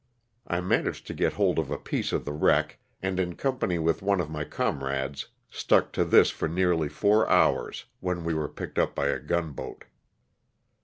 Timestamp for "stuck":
5.51-5.91